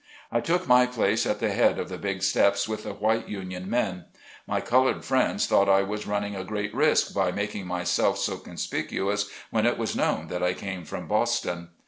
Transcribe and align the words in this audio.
I 0.31 0.39
took 0.41 0.67
my 0.67 0.87
place 0.87 1.27
at 1.27 1.37
the 1.39 1.51
head 1.51 1.77
of 1.77 1.87
the 1.87 1.99
big 1.99 2.23
steps 2.23 2.67
with 2.67 2.85
the 2.85 2.93
white 2.95 3.29
Union 3.29 3.69
men. 3.69 4.05
My 4.47 4.59
colored 4.59 5.05
friends 5.05 5.45
thought 5.45 5.69
I 5.69 5.83
was 5.83 6.07
running 6.07 6.35
a 6.35 6.43
great 6.43 6.73
risk 6.73 7.13
by 7.13 7.31
making 7.31 7.67
myself 7.67 8.17
so 8.17 8.37
conspicuous 8.37 9.29
when 9.51 9.67
it 9.67 9.77
was 9.77 9.95
known 9.95 10.25
that 10.29 10.41
I 10.41 10.53
came 10.55 10.85
from 10.85 11.07
Boston. 11.07 11.69